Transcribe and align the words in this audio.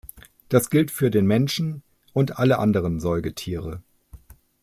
Das 0.49 0.71
gilt 0.71 0.89
für 0.89 1.11
den 1.11 1.27
Menschen 1.27 1.83
und 2.11 2.39
alle 2.39 2.57
anderen 2.57 2.99
Säugetiere. 2.99 3.83